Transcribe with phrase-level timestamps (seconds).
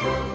[0.00, 0.29] Bye.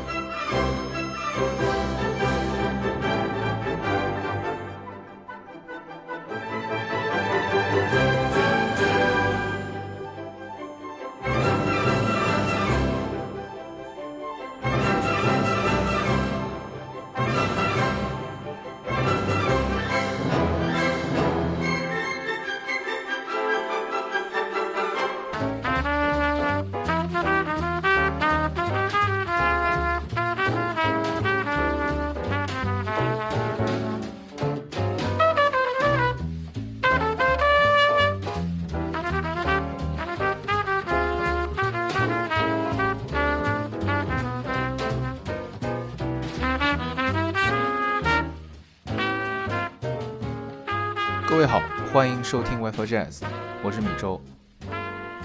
[52.26, 53.22] 收听 Wi-Fi Jazz，
[53.64, 54.20] 我是米周。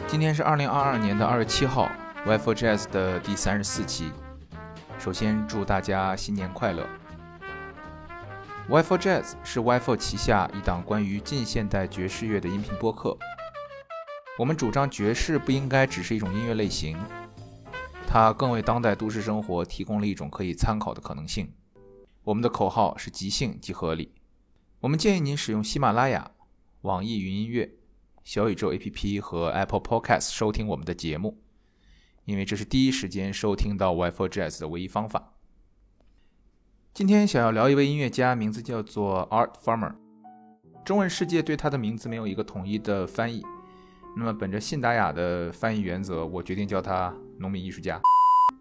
[0.07, 1.89] 今天是二零二二年的二月七号
[2.27, 4.13] ，Wi-Fi Jazz 的第三十四期。
[4.99, 6.87] 首先祝大家新年快乐。
[8.69, 13.17] Wi-Fi Jazz 是 Wi-Fi 旗下一档关于近现代爵士乐的音频播客。
[14.39, 16.99] 我们主张爵士不应该只是一种音乐类型，
[18.07, 21.51] 它更为当代都市生活提供了一种可以参考的可能性。
[22.25, 24.13] 我们的口号是即兴即合理。
[24.81, 26.31] 我们建议您使用喜马拉雅、
[26.83, 27.75] 网易云音乐、
[28.25, 31.37] 小宇宙 APP 和 Apple Podcast 收听我们的节目，
[32.25, 35.35] 因为这是第一时间收听到 Wi-Fi Jazz 的唯一方法。
[36.95, 39.95] 今天想要聊一位音乐家，名字叫做 Art Farmer。
[40.83, 43.43] 中文世界对他的名字没有一个统一的翻译，
[44.17, 48.01] 那么本着信达雅的翻译原则，我决定叫他农民艺术家。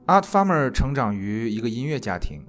[0.08, 2.46] Art Farmer 成长于一个音乐家庭。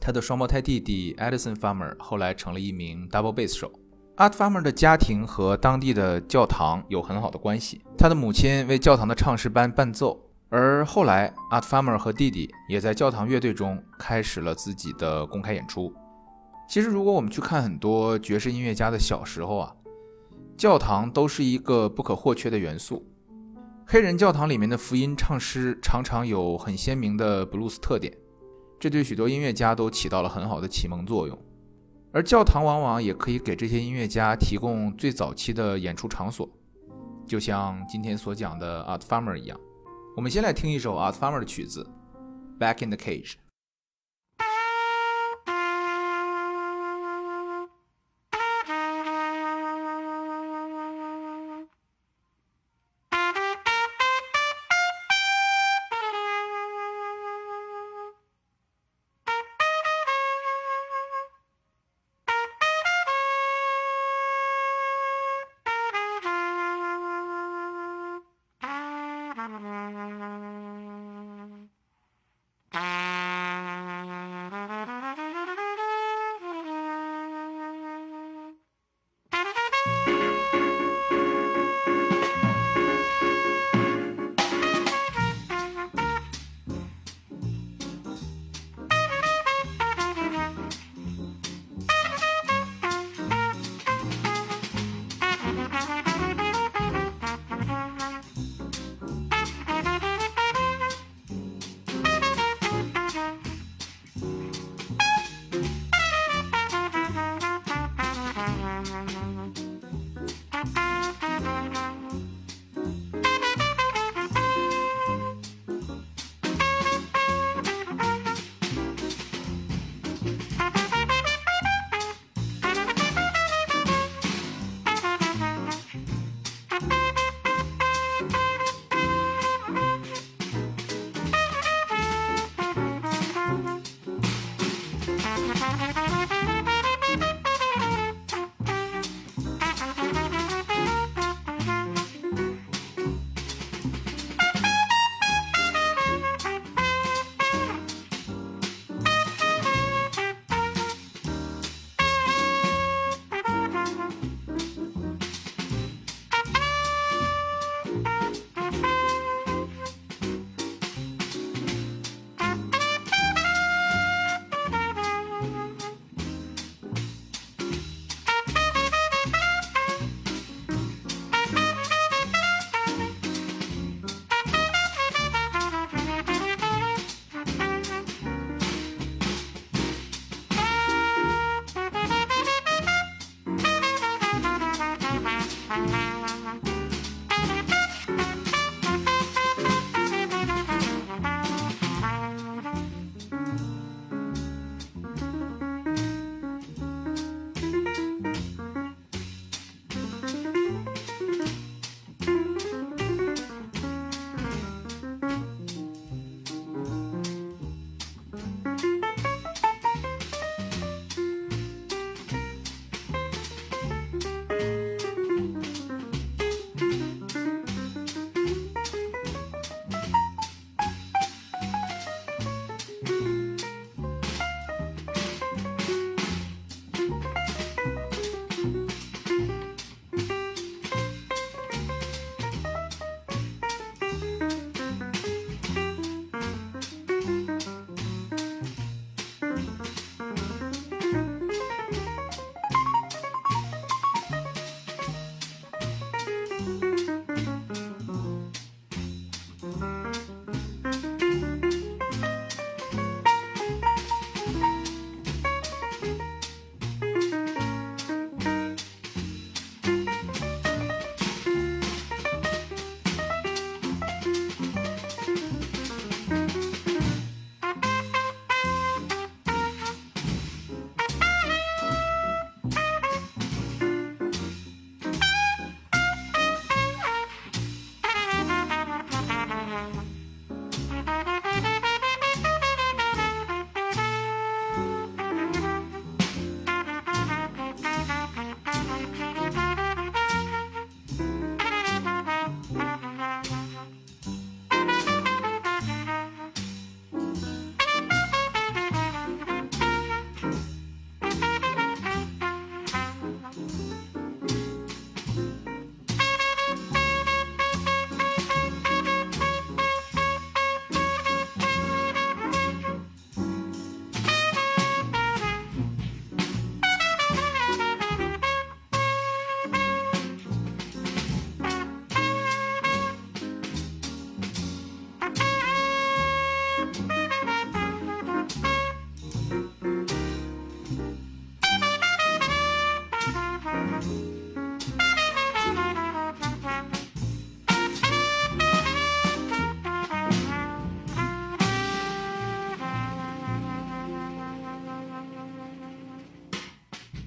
[0.00, 3.72] 他的双胞胎弟弟 Edison Farmer 后来成了一名 double bass 手。
[4.16, 7.80] Art Farmer 的家庭和当地的教堂有很好的关系。
[7.96, 15.94] 他的母亲为教堂的唱诗班伴奏，而后来 Art Farmer 和弟弟也在教堂乐队中开始了自己的公开演出。
[16.68, 19.74] 其实，如果我们去看很多爵士音乐家的小时候啊，
[20.56, 23.04] 教堂都是一个不可或缺的元素。
[23.86, 28.16] 黑人教堂里面的福音唱诗常常有很鲜明的布鲁斯特点。
[28.78, 31.36] 这对许多音乐家都起到了很好的启蒙作用，
[32.12, 36.48] 而教堂往往也可以给这些音乐家提供最早期的演出场所，
[37.26, 39.58] 就像今天所讲的 Art Farmer 一样。
[40.16, 41.88] 我们先来听一首 Art Farmer 的曲子
[42.60, 43.32] 《Back in the Cage》。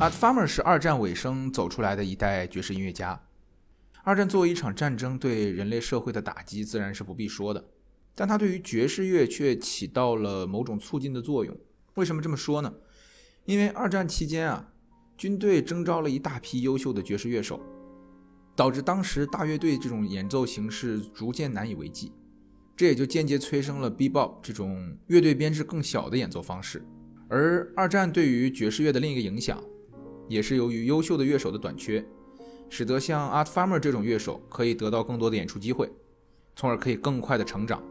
[0.04, 3.18] Art Farmer 是二战尾声走出来的一代爵士音乐家。
[4.04, 7.70] 二战作为一场战争对人类社会的打击，自然是不必说的，
[8.14, 11.58] 但他对于爵士乐却起到了某种促进的作用。
[11.94, 12.74] 为什么这么说呢？
[13.46, 14.74] 因为二战期间啊，
[15.16, 17.62] 军队征召了一大批优秀的爵士乐手，
[18.58, 22.12] 导致当时大乐队这种演奏形式逐渐难以为继，
[22.76, 26.86] 这也就间接催生了 Bebop 这种乐队编制更小的演奏方式。
[27.30, 29.64] 而二战对于爵士乐的另一个影响。
[30.34, 32.04] 也是由于优秀的乐手的短缺，
[32.68, 35.92] 使得像 Art Farmer 这种乐手可以得到更多的演出机会，
[36.56, 37.82] 从而可以更快的成长。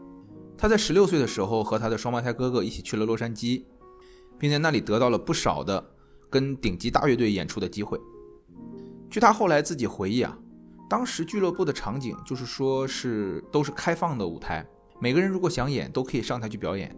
[0.57, 3.63] 他在十六岁的时候和他的双胞胎哥哥一起去了洛杉矶，
[4.37, 5.83] 并在那里得到了不少的
[6.29, 7.99] 跟顶级大乐队演出的机会。
[9.09, 10.37] 据他后来自己回忆啊，
[10.89, 14.65] 当时俱乐部的场景就是说是都是开放的舞台，
[14.99, 16.95] 每个人如果想演都可以上台去表演。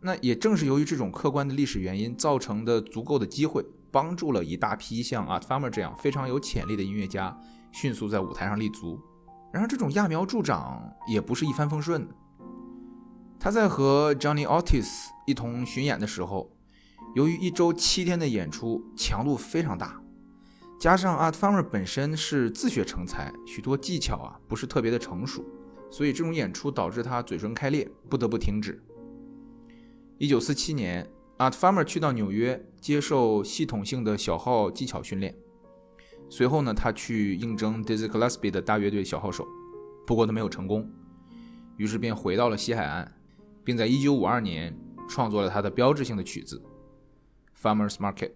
[0.00, 3.64] 那也正是由于这种客观的历史原因造成的足够的机会。
[3.92, 7.38] 帮助了一大批像 Art Farmer 这样非常有潜力的音乐家
[7.70, 8.98] 迅速在舞台上立足。
[9.52, 12.08] 然而，这种揠苗助长也不是一帆风顺。
[13.38, 14.88] 他在和 Johnny Otis
[15.26, 16.50] 一同巡演的时候，
[17.14, 20.00] 由于一周七天的演出强度非常大，
[20.80, 25.44] 加上 Art Farmer 本身是自学成才，许多技巧啊不是特别的成熟，
[25.90, 28.82] 所以这种演出导致他嘴唇开裂，不得不停止。
[30.16, 31.06] 一九四七年。
[31.42, 35.34] Art Farmer 去到纽约接受系统性的小号技巧训练，
[36.30, 39.44] 随后呢，他去应征 Dizzy Gillespie 的大乐队小号手，
[40.06, 40.88] 不过他没有成功，
[41.78, 43.12] 于是便回到了西海岸，
[43.64, 46.62] 并在1952年创作了他的标志性的曲子
[47.60, 48.30] 《Farmer's Market》。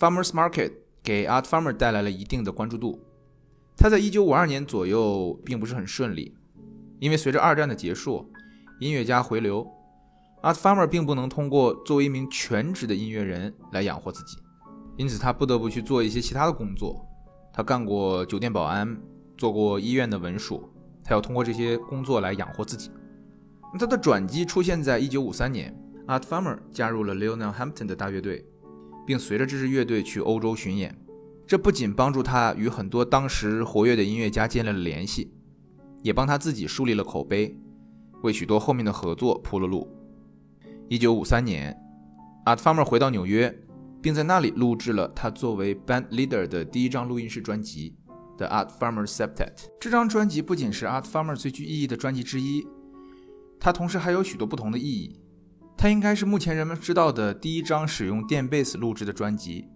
[0.00, 2.98] Farmers Market 给 Art Farmer 带来了一定的关注度。
[3.76, 6.34] 他在1952年左右并不是很顺利，
[6.98, 8.26] 因为随着二战的结束，
[8.80, 9.66] 音乐家回流
[10.42, 14.38] ，Art Farmer 并不能通过作为一名全职的音乐人来养活自己，
[14.96, 17.06] 因此他不得不去做一些其他的工作。
[17.52, 18.98] 他干过酒店保安，
[19.36, 20.66] 做过医院的文书，
[21.04, 22.90] 他要通过这些工作来养活自己。
[23.78, 28.46] 他的转机出现在1953年，Art Farmer 加入了 Lionel Hampton 的大乐队，
[29.10, 30.96] 并随着这支乐队去欧洲巡演。
[31.44, 35.32] 这不仅帮助他与很多当时活跃的音乐家建立了联系，
[36.00, 37.58] 也帮他自己树立了口碑，
[38.22, 39.88] 为许多后面的合作铺了路。
[40.90, 41.76] 1953年
[42.46, 43.52] ，Art Farmer 回到纽约，
[44.00, 47.96] 并在那里录制了他作为 band leader 的第一张录音室专辑
[48.36, 49.34] 《The Art Farmer Septet》。
[49.80, 52.64] 这张专辑不仅是 Art Farmer 最具意义的专辑之一。
[53.58, 55.18] 它同时还有许多不同的意义。
[55.82, 59.66] 它应该是目前人们知道的第一张使用电贝斯录制的专辑，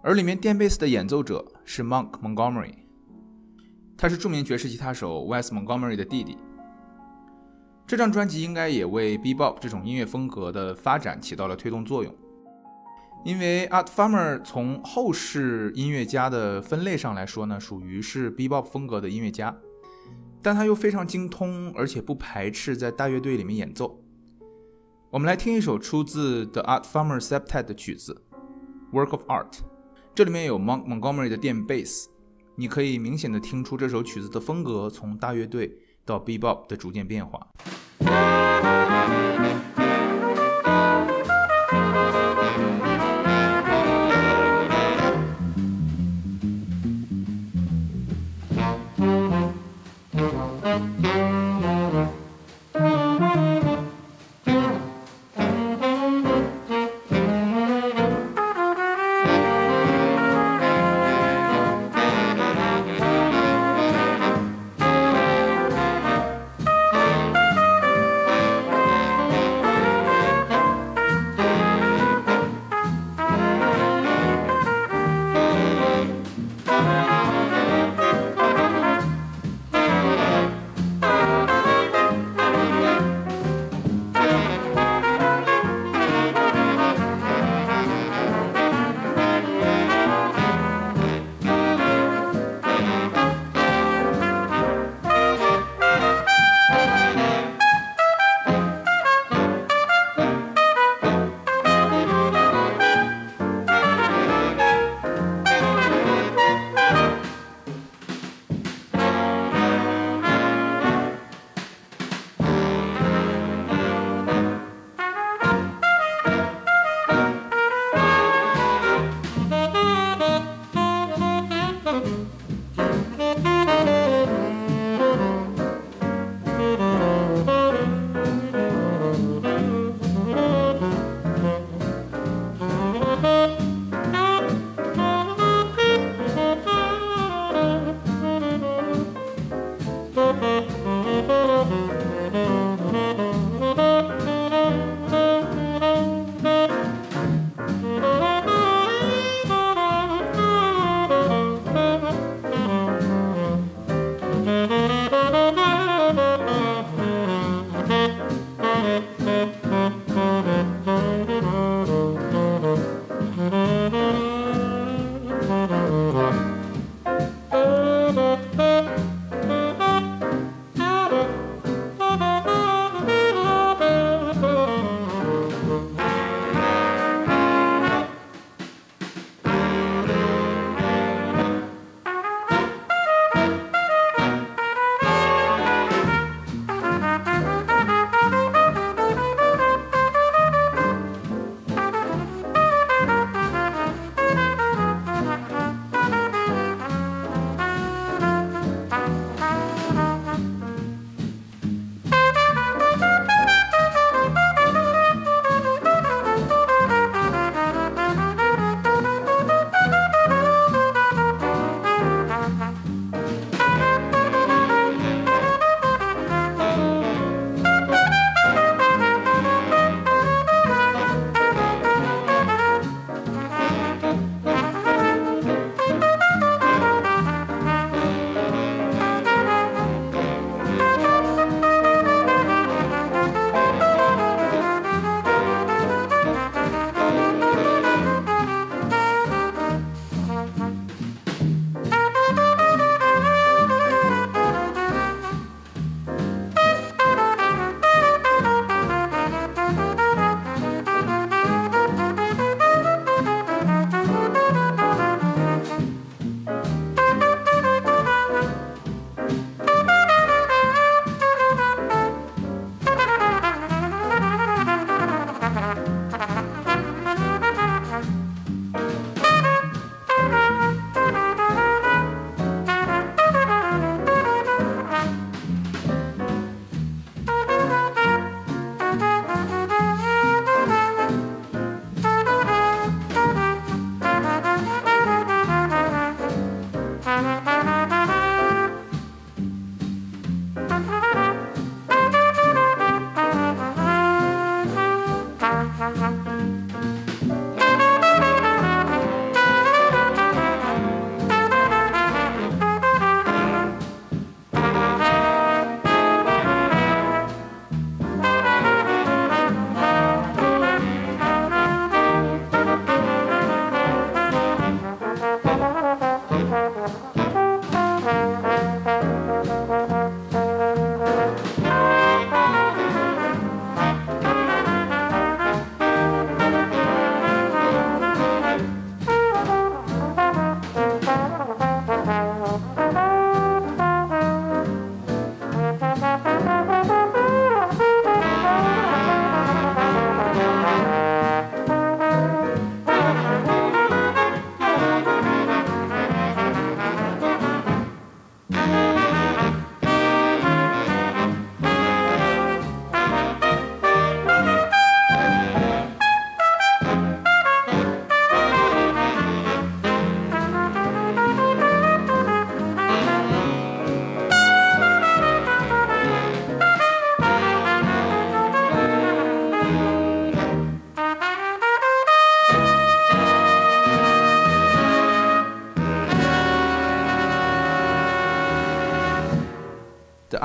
[0.00, 2.72] 而里面电贝斯的演奏者是 Monk Montgomery，
[3.96, 6.38] 他是著名爵士吉他手 Wes Montgomery 的弟弟。
[7.84, 12.14] 这张专辑应该也为 B-Bop 这种音乐风格的发展起到了推动作用，
[13.24, 19.56] 因为 Art Farmer 从后世音乐家的分类上来说呢，属于是 B-Bop 风格的音乐家。
[20.40, 23.98] 但他又非常精通，而且不排斥在大乐队里面演奏。
[25.14, 28.20] 我们来听一首出自 The Art Farmer Septet 的曲子
[28.92, 29.52] 《Work of Art》，
[30.12, 32.08] 这里面有 Mon Montgomery 的电贝斯，
[32.56, 37.46] 你可以明显的听出这首曲子的风格从大乐队到 Bebop 的逐渐变化。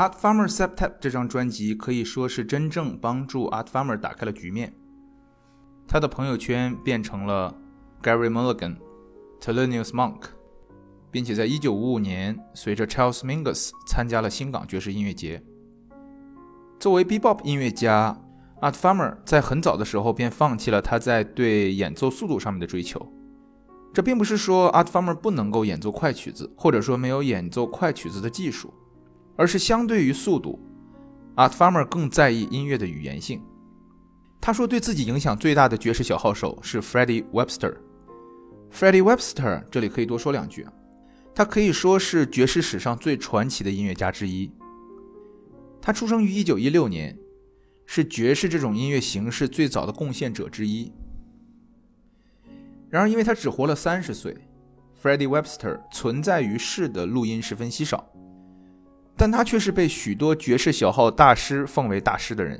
[0.10, 4.74] Art Farmer Septet 这张专辑可以说是真正帮助 Art Farmer 打开了局面。
[5.88, 7.56] 他的朋友圈变成了
[8.02, 8.78] Gary Mulligan、
[9.40, 10.22] t e l o n i u s Monk，
[11.12, 15.44] 并且在1955年随着 Charles Mingus 参加了新港爵士音乐节。
[16.80, 18.20] 作为 Bebop 音乐家
[18.62, 23.14] ，Art Farmer 在很早的时候便放弃了他在对演奏速度上面的追求。
[23.94, 28.74] 这并不是说 Art Farmer 不能够演奏快曲子，或者说没有演奏快曲子的技术，
[29.40, 30.60] 而是相对于速度
[31.38, 33.42] ，Art Farmer 更在意音乐的语言性。
[34.42, 37.78] 他说，对自己影响最大的爵士小号手是 Freddie Webster。
[38.70, 40.68] Freddie Webster 这里可以多说两句，
[41.34, 44.52] 他可以说是爵士史上最传奇的音乐家之一。
[45.82, 47.18] 他出生于1916年，
[47.86, 50.92] 是爵士这种音乐形式最早的贡献者之一。
[52.90, 54.36] 然而，因为他只活了三十岁
[55.02, 58.06] ，Freddie Webster 存在于世的录音十分稀少，
[59.20, 62.58] 但他却是被许多爵士小号大师奉为大师的人。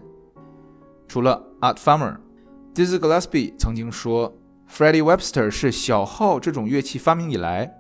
[1.08, 4.38] 除了 Art Farmer，Dizzy Gillespie 曾经说
[4.70, 7.72] ，Freddie Webster 是小号这种乐器发明以来，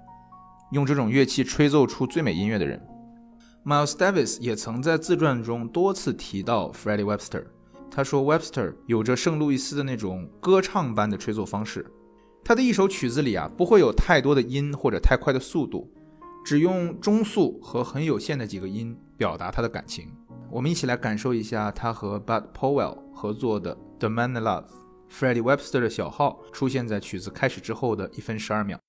[0.72, 2.82] 用这种乐器吹奏出最美音乐的人。
[3.65, 7.44] Miles Davis 也曾在自传中多次提到 Freddie Webster，
[7.92, 11.86] 他说 Webster 有着圣路易斯的那种歌唱般的吹奏方式，
[12.46, 15.92] 他的一首曲子里啊不会有太多的音或者太快的速度，
[16.43, 20.12] 只用中速和很有限的几个音表达他的感情。
[20.52, 24.65] 我们一起来感受一下他和 Bud Powell 合作的《The Man I Love》
[25.12, 28.80] ，Freddie Webster 的小号出现在曲子开始之后的一分十二秒。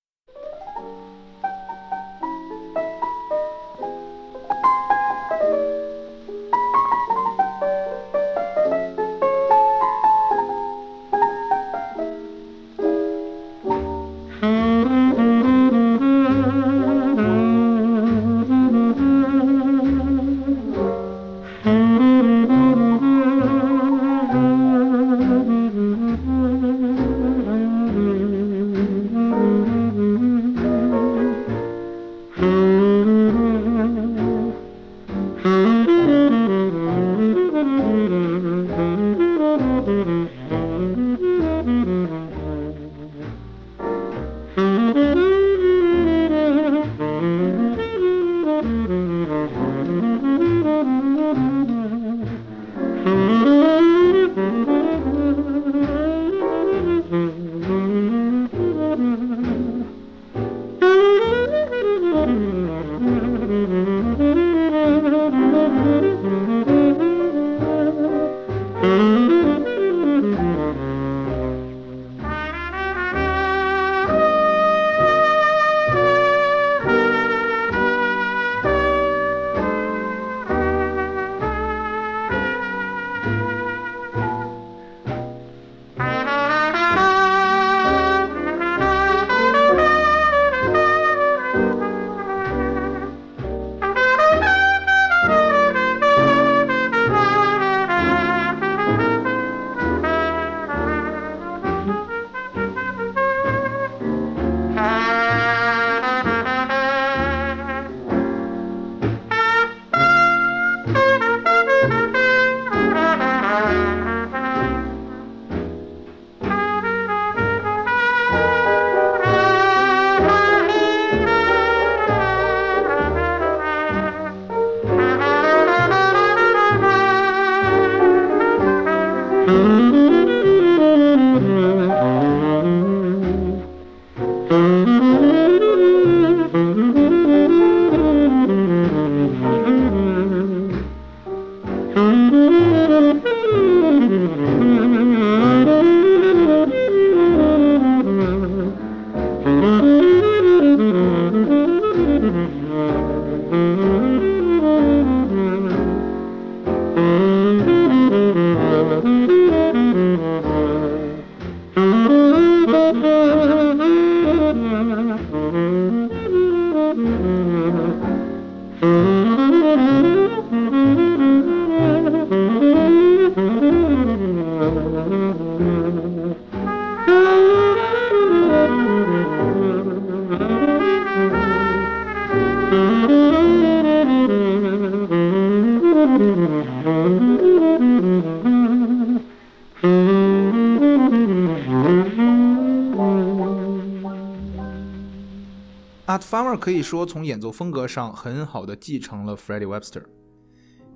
[196.30, 200.04] Farmer 可以说从演奏风格上很好的继承了 Freddie Webster。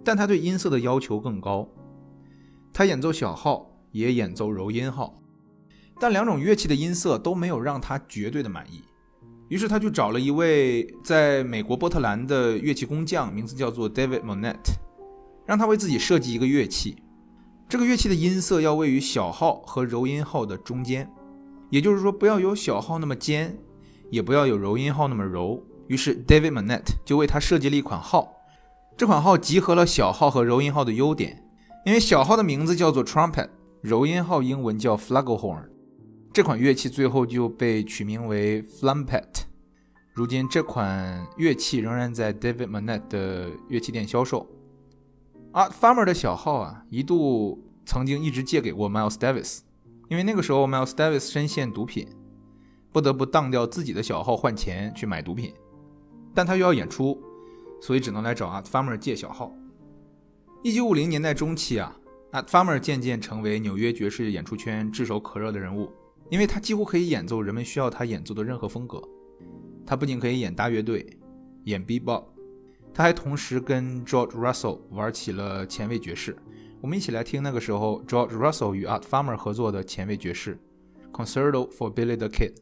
[0.05, 1.69] 但他对音色的要求更高。
[2.73, 5.21] 他演奏小号，也演奏柔音号，
[5.99, 8.85] 但两种乐器的音色都没有让他绝对的满意。
[9.49, 14.75] 于是他就找了一位在美国波特兰的乐器工匠，名字叫做 David Monette，
[15.45, 17.03] 让他为自己设计一个乐器。
[17.69, 21.11] 这个乐器的音色要位于小号和柔音号的中间，
[21.71, 23.59] 也就是说，不要有小号那么尖，
[24.11, 25.63] 也不要有柔音号那么柔。
[25.87, 28.33] 于是 David Monette 就为他设计了一款号，
[28.97, 31.43] 这款号集合了小号和柔音号的优点。
[31.85, 33.51] 因为小号的名字叫做 trumpet，
[33.83, 35.69] 柔音号英文叫 flugelhorn，
[36.33, 39.43] 这款乐器最后就被取名为 flumpet。
[40.15, 44.47] 如今这款乐器仍然在 David Monette 的乐器店销售。
[45.53, 49.59] Art Farmer 的小号啊，一度曾经一直借给过 Miles Davis，
[50.09, 52.09] 因为那个时候 Miles Davis 深陷毒品，
[52.95, 55.53] 不得不当掉自己的小号换钱去买毒品，
[56.33, 57.21] 但他又要演出，
[57.81, 59.53] 所以只能来找 Art Farmer 借小号。
[60.63, 61.99] 一九五零年代中期啊
[62.31, 65.91] ，Art Farmer 渐渐成为纽约爵士演出圈炙手可热的人物，
[66.31, 69.03] 因为他几乎可以演奏人们需要他演奏的任何风格。
[69.85, 71.05] 他不仅可以演大乐队，
[71.65, 72.27] 演 B-Bop，
[72.95, 76.37] 他还同时跟 George Russell 玩起了前卫爵士。
[76.81, 80.57] 我们一起来听那个时候 George Russell 与 Art Farmer 合作的前卫爵士
[81.13, 82.55] 《Concerto for Billy the Kid》。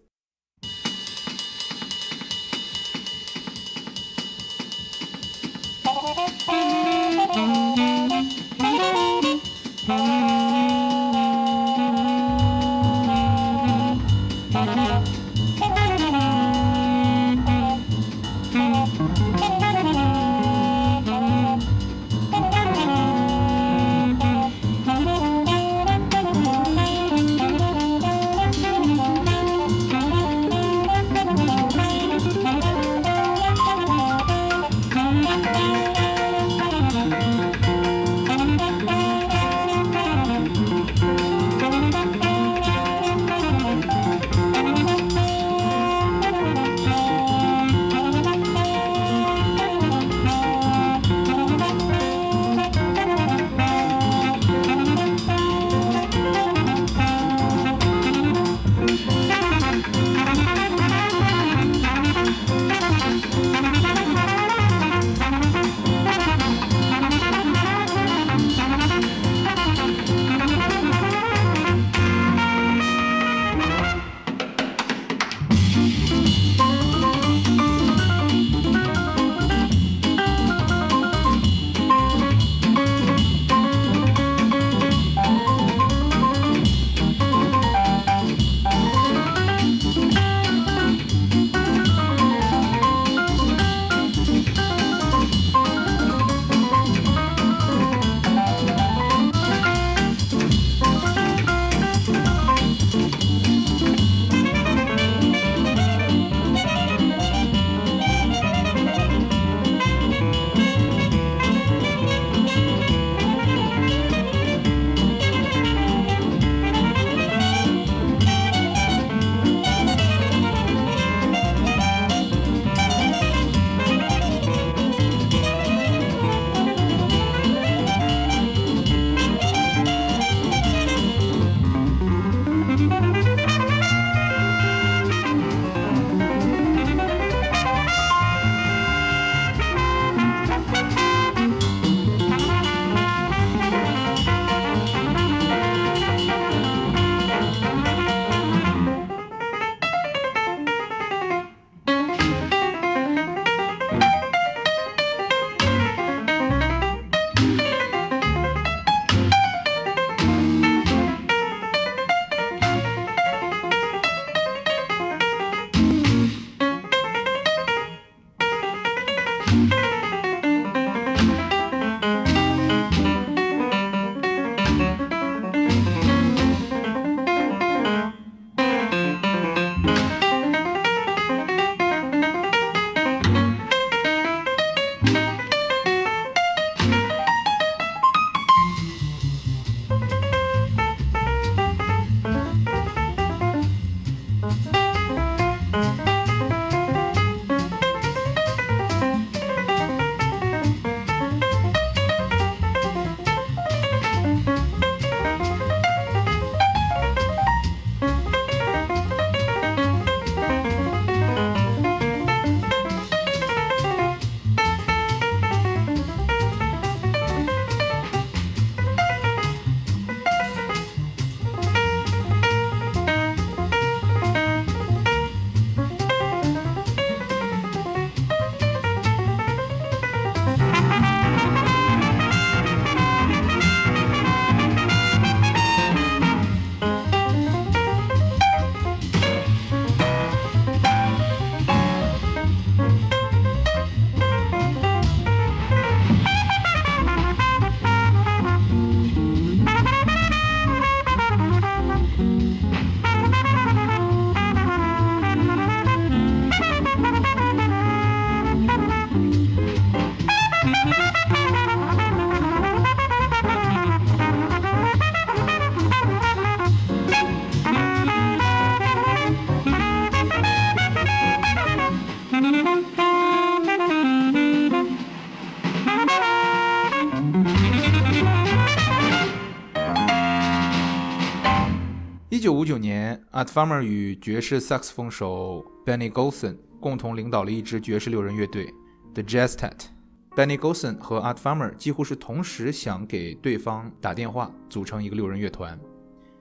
[282.43, 288.67] 九五九年，Art Farmer 与爵士萨克斯风手 Benny Golson 共同领导了一支爵士六人乐队
[289.15, 289.85] The Jazztet。
[290.31, 295.79] Benny Golson 和 Art Farmer 几乎是同时想给对方打电话，组成一个六人乐团，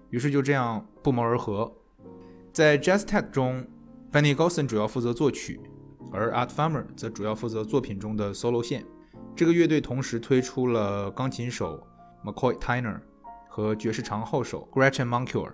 [0.10, 1.72] 于是就这样不谋而合。
[2.52, 3.64] 在 Jazztet 中
[4.12, 5.62] ，Benny Golson 主要负责作曲，
[6.12, 8.84] 而 Art Farmer 则主要负责作品中的 solo 线。
[9.36, 11.80] 这个乐队同时推出了钢琴手
[12.26, 13.00] McCoy Tyner
[13.48, 15.52] 和爵士长号手 Gretchen Moncure，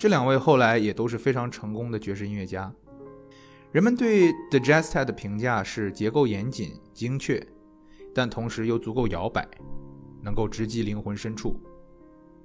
[0.00, 2.72] 这两位后来也都是非常成功的爵士音乐家。
[3.70, 7.46] 人们对 The Jazztet 的评价是结构严谨、精确。
[8.14, 9.46] 但同时又足够摇摆，
[10.22, 11.60] 能够直击灵魂深处。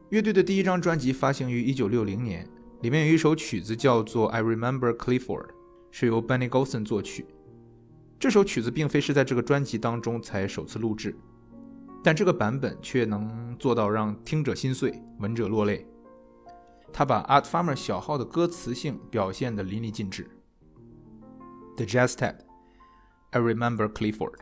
[0.10, 2.46] 乐队的第一张专辑发行于1960年，
[2.82, 5.46] 里面有一首曲子叫做《I Remember Clifford》，
[5.92, 7.26] 是由 Benny Golson 作曲。
[8.20, 11.16] 这首曲子并非是在这个专辑当中才首次录制，
[12.04, 15.88] 但这个版本却能做到让听者心碎、闻者落泪。
[16.98, 20.26] 他把 Art Farmer 小号的歌词性表现得淋漓尽致。
[21.76, 24.38] The Jazz Ted，I Remember Clifford》。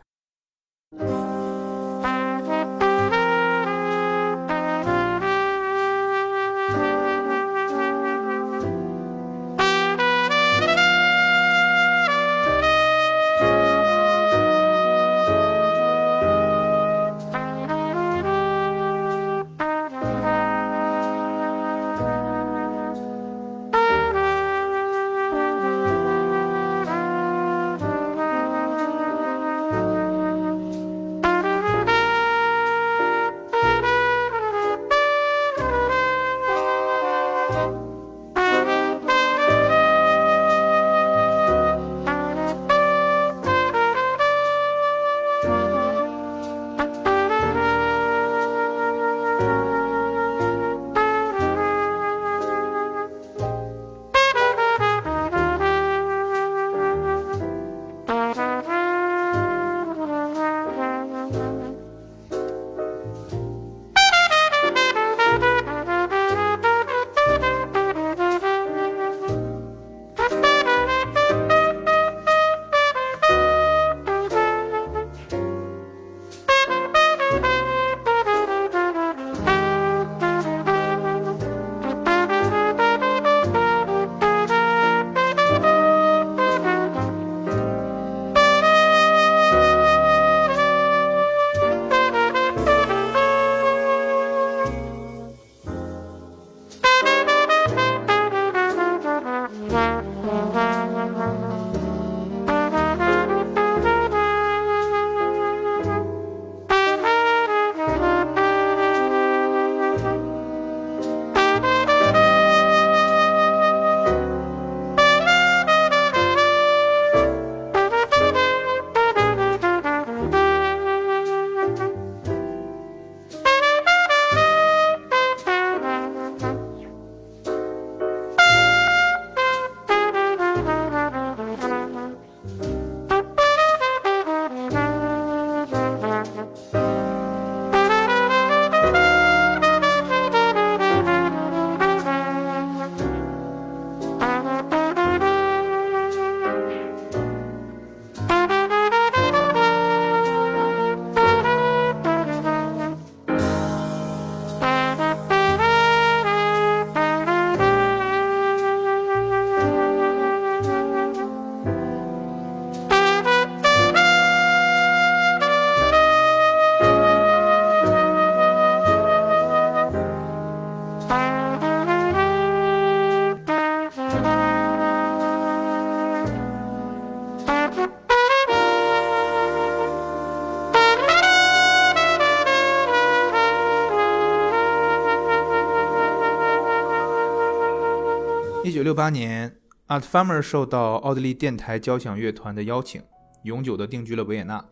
[188.84, 189.56] 六八年
[189.88, 193.02] ，Art Farmer 受到奥地利电台交响乐团的邀请，
[193.44, 194.62] 永久的定居了维也纳，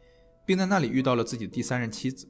[0.45, 2.29] 并在那里遇到了自己的第三任妻子。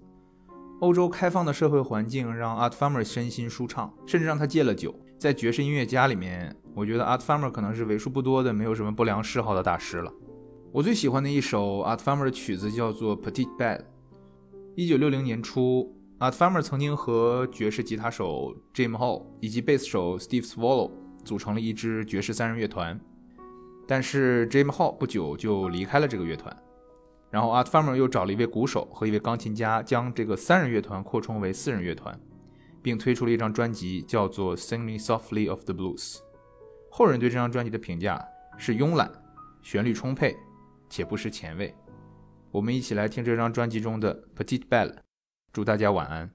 [0.80, 4.94] 欧洲开放的社会环境让 Art Farmer 身心舒畅，甚至让他戒了酒。
[5.18, 10.12] 在爵士音乐家里面，我觉得 Art Farmer 可能是为数不多的没有什么不良嗜好的大师了。
[10.70, 13.78] 我最喜欢的一首 Art Farmer 的曲子叫做《Petite Bad》。
[14.76, 20.92] 一九六零年初，Art Farmer 曾经和爵士吉他手 Jim Hall 以及贝斯手 Steve Swallow。
[21.24, 22.98] 组成了一支爵士三人乐团，
[23.86, 26.54] 但是 Jim Hall 不久就离开了这个乐团，
[27.30, 32.18] 然后 Art Farmer 又找了一位鼓手和一位钢琴家，将这个三人乐团扩充为四人乐团，
[32.82, 36.16] 并推出了一张专辑，叫做《Sing Me Softly of the Blues》。
[36.90, 38.22] 后人对这张专辑的评价
[38.58, 39.10] 是慵懒、
[39.62, 40.36] 旋律充沛
[40.90, 41.74] 且不失前卫。
[42.50, 44.92] 我们一起来听这张专辑中的《Petite Belle》，
[45.52, 46.30] 祝大家晚安。